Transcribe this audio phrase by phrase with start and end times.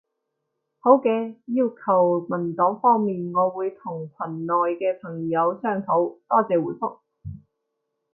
[0.79, 6.17] 好嘅，要求文檔方面，我會同群內嘅朋友商討。
[6.27, 7.01] 多謝回覆